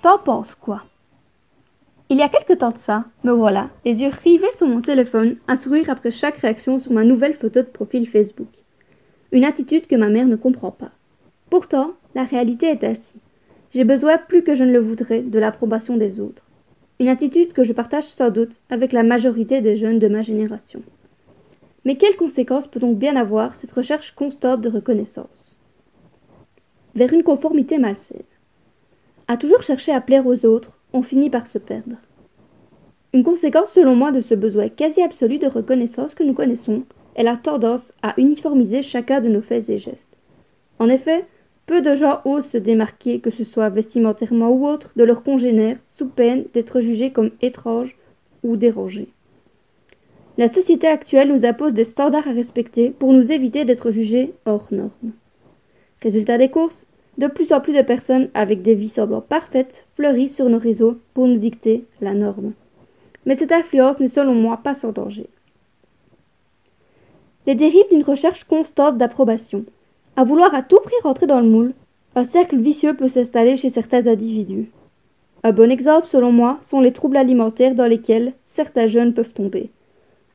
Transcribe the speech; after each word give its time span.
T'en 0.00 0.18
penses 0.18 0.54
quoi? 0.54 0.84
Il 2.08 2.16
y 2.16 2.22
a 2.22 2.30
quelque 2.30 2.54
temps 2.54 2.70
de 2.70 2.78
ça, 2.78 3.04
me 3.22 3.32
voilà, 3.32 3.68
les 3.84 4.00
yeux 4.00 4.08
rivés 4.08 4.46
sur 4.56 4.66
mon 4.66 4.80
téléphone, 4.80 5.36
un 5.46 5.56
sourire 5.56 5.90
après 5.90 6.10
chaque 6.10 6.38
réaction 6.38 6.78
sur 6.78 6.92
ma 6.92 7.04
nouvelle 7.04 7.34
photo 7.34 7.60
de 7.60 7.66
profil 7.66 8.08
Facebook. 8.08 8.48
Une 9.32 9.44
attitude 9.44 9.86
que 9.86 9.96
ma 9.96 10.08
mère 10.08 10.26
ne 10.26 10.36
comprend 10.36 10.70
pas. 10.70 10.92
Pourtant, 11.50 11.92
la 12.14 12.24
réalité 12.24 12.68
est 12.68 12.82
ainsi. 12.82 13.16
J'ai 13.74 13.84
besoin, 13.84 14.16
plus 14.16 14.42
que 14.42 14.54
je 14.54 14.64
ne 14.64 14.72
le 14.72 14.80
voudrais, 14.80 15.20
de 15.20 15.38
l'approbation 15.38 15.98
des 15.98 16.18
autres. 16.18 16.47
Une 17.00 17.08
attitude 17.08 17.52
que 17.52 17.62
je 17.62 17.72
partage 17.72 18.04
sans 18.04 18.30
doute 18.30 18.58
avec 18.70 18.92
la 18.92 19.04
majorité 19.04 19.60
des 19.60 19.76
jeunes 19.76 20.00
de 20.00 20.08
ma 20.08 20.22
génération. 20.22 20.82
Mais 21.84 21.96
quelles 21.96 22.16
conséquences 22.16 22.66
peut 22.66 22.80
donc 22.80 22.98
bien 22.98 23.14
avoir 23.14 23.54
cette 23.54 23.70
recherche 23.70 24.16
constante 24.16 24.60
de 24.62 24.68
reconnaissance? 24.68 25.60
Vers 26.96 27.12
une 27.12 27.22
conformité 27.22 27.78
malsaine. 27.78 28.24
À 29.28 29.36
toujours 29.36 29.62
chercher 29.62 29.92
à 29.92 30.00
plaire 30.00 30.26
aux 30.26 30.44
autres, 30.44 30.72
on 30.92 31.02
finit 31.02 31.30
par 31.30 31.46
se 31.46 31.58
perdre. 31.58 31.96
Une 33.12 33.22
conséquence 33.22 33.70
selon 33.70 33.94
moi 33.94 34.10
de 34.10 34.20
ce 34.20 34.34
besoin 34.34 34.68
quasi 34.68 35.00
absolu 35.00 35.38
de 35.38 35.46
reconnaissance 35.46 36.16
que 36.16 36.24
nous 36.24 36.34
connaissons 36.34 36.82
est 37.14 37.22
la 37.22 37.36
tendance 37.36 37.92
à 38.02 38.14
uniformiser 38.18 38.82
chacun 38.82 39.20
de 39.20 39.28
nos 39.28 39.42
faits 39.42 39.68
et 39.68 39.78
gestes. 39.78 40.16
En 40.80 40.88
effet, 40.88 41.26
peu 41.68 41.82
de 41.82 41.94
gens 41.94 42.22
osent 42.24 42.46
se 42.46 42.56
démarquer, 42.56 43.20
que 43.20 43.30
ce 43.30 43.44
soit 43.44 43.68
vestimentairement 43.68 44.48
ou 44.48 44.66
autre, 44.66 44.92
de 44.96 45.04
leurs 45.04 45.22
congénères, 45.22 45.76
sous 45.84 46.08
peine 46.08 46.46
d'être 46.54 46.80
jugés 46.80 47.12
comme 47.12 47.30
étranges 47.42 47.94
ou 48.42 48.56
dérangés. 48.56 49.08
La 50.38 50.48
société 50.48 50.86
actuelle 50.86 51.28
nous 51.28 51.44
impose 51.44 51.74
des 51.74 51.84
standards 51.84 52.26
à 52.26 52.32
respecter 52.32 52.88
pour 52.90 53.12
nous 53.12 53.30
éviter 53.32 53.66
d'être 53.66 53.90
jugés 53.90 54.32
hors 54.46 54.66
normes. 54.70 55.12
Résultat 56.02 56.38
des 56.38 56.48
courses, 56.48 56.86
de 57.18 57.26
plus 57.26 57.52
en 57.52 57.60
plus 57.60 57.74
de 57.74 57.82
personnes 57.82 58.30
avec 58.32 58.62
des 58.62 58.74
vies 58.74 58.88
semblant 58.88 59.20
parfaites 59.20 59.84
fleurissent 59.94 60.36
sur 60.36 60.48
nos 60.48 60.58
réseaux 60.58 60.98
pour 61.12 61.26
nous 61.26 61.38
dicter 61.38 61.84
la 62.00 62.14
norme. 62.14 62.54
Mais 63.26 63.34
cette 63.34 63.52
influence 63.52 64.00
n'est 64.00 64.08
selon 64.08 64.34
moi 64.34 64.60
pas 64.62 64.74
sans 64.74 64.92
danger. 64.92 65.26
Les 67.46 67.54
dérives 67.54 67.90
d'une 67.90 68.04
recherche 68.04 68.44
constante 68.44 68.96
d'approbation, 68.96 69.66
à 70.18 70.24
vouloir 70.24 70.52
à 70.52 70.62
tout 70.62 70.80
prix 70.80 70.96
rentrer 71.04 71.28
dans 71.28 71.38
le 71.38 71.48
moule, 71.48 71.74
un 72.16 72.24
cercle 72.24 72.56
vicieux 72.56 72.92
peut 72.94 73.06
s'installer 73.06 73.56
chez 73.56 73.70
certains 73.70 74.08
individus. 74.08 74.68
Un 75.44 75.52
bon 75.52 75.70
exemple, 75.70 76.08
selon 76.08 76.32
moi, 76.32 76.58
sont 76.60 76.80
les 76.80 76.90
troubles 76.90 77.16
alimentaires 77.16 77.76
dans 77.76 77.86
lesquels 77.86 78.32
certains 78.44 78.88
jeunes 78.88 79.14
peuvent 79.14 79.32
tomber. 79.32 79.70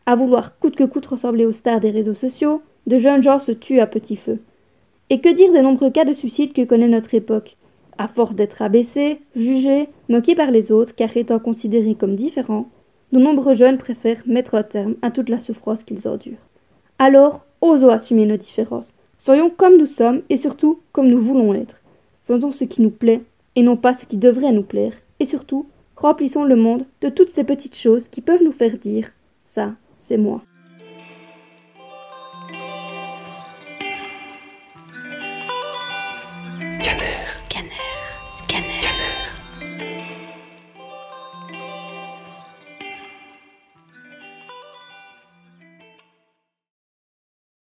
À 0.05 0.15
vouloir 0.15 0.57
coûte 0.57 0.77
que 0.77 0.85
coûte 0.85 1.07
ressembler 1.07 1.45
aux 1.45 1.51
stars 1.51 1.81
des 1.81 1.91
réseaux 1.91 2.13
sociaux, 2.13 2.61
de 2.87 2.97
jeunes 2.97 3.23
gens 3.23 3.41
se 3.41 3.51
tuent 3.51 3.81
à 3.81 3.85
petit 3.85 4.15
feu. 4.15 4.39
Et 5.09 5.19
que 5.19 5.27
dire 5.27 5.51
des 5.51 5.61
nombreux 5.61 5.91
cas 5.91 6.05
de 6.05 6.13
suicide 6.13 6.53
que 6.53 6.63
connaît 6.63 6.87
notre 6.87 7.13
époque? 7.13 7.57
À 7.97 8.07
force 8.07 8.35
d'être 8.35 8.61
abaissés, 8.61 9.19
jugés, 9.35 9.89
moqués 10.07 10.35
par 10.35 10.51
les 10.51 10.71
autres, 10.71 10.95
car 10.95 11.17
étant 11.17 11.39
considérés 11.39 11.95
comme 11.95 12.15
différents, 12.15 12.69
de 13.11 13.19
nombreux 13.19 13.53
jeunes 13.53 13.77
préfèrent 13.77 14.23
mettre 14.27 14.55
un 14.55 14.63
terme 14.63 14.95
à 15.01 15.11
toute 15.11 15.27
la 15.27 15.41
souffrance 15.41 15.83
qu'ils 15.83 16.07
endurent. 16.07 16.47
Alors, 16.99 17.43
osons 17.59 17.89
assumer 17.89 18.25
nos 18.25 18.37
différences, 18.37 18.93
Soyons 19.17 19.49
comme 19.49 19.77
nous 19.77 19.85
sommes 19.85 20.21
et 20.29 20.37
surtout 20.37 20.79
comme 20.91 21.07
nous 21.07 21.21
voulons 21.21 21.53
être. 21.53 21.81
Faisons 22.23 22.51
ce 22.51 22.63
qui 22.63 22.81
nous 22.81 22.89
plaît 22.89 23.21
et 23.55 23.63
non 23.63 23.77
pas 23.77 23.93
ce 23.93 24.05
qui 24.05 24.17
devrait 24.17 24.51
nous 24.51 24.63
plaire. 24.63 24.93
Et 25.19 25.25
surtout, 25.25 25.67
remplissons 25.95 26.43
le 26.43 26.55
monde 26.55 26.85
de 27.01 27.09
toutes 27.09 27.29
ces 27.29 27.43
petites 27.43 27.75
choses 27.75 28.07
qui 28.07 28.21
peuvent 28.21 28.43
nous 28.43 28.51
faire 28.51 28.77
dire 28.77 29.11
ça, 29.43 29.73
c'est 29.97 30.17
moi. 30.17 30.41